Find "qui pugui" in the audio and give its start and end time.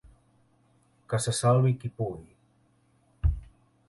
1.83-3.33